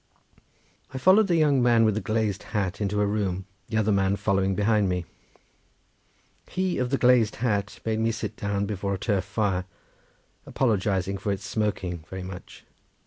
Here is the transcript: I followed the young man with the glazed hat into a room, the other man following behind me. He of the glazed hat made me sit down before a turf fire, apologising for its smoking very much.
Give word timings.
I 0.95 0.97
followed 0.97 1.27
the 1.27 1.35
young 1.35 1.61
man 1.61 1.85
with 1.85 1.93
the 1.93 2.01
glazed 2.01 2.41
hat 2.57 2.81
into 2.81 3.01
a 3.01 3.05
room, 3.05 3.45
the 3.69 3.77
other 3.77 3.91
man 3.91 4.15
following 4.15 4.55
behind 4.55 4.89
me. 4.89 5.05
He 6.49 6.79
of 6.79 6.89
the 6.89 6.97
glazed 6.97 7.35
hat 7.35 7.79
made 7.85 7.99
me 7.99 8.11
sit 8.11 8.35
down 8.35 8.65
before 8.65 8.95
a 8.95 8.97
turf 8.97 9.25
fire, 9.25 9.65
apologising 10.47 11.19
for 11.19 11.31
its 11.31 11.45
smoking 11.45 12.03
very 12.09 12.23
much. 12.23 12.65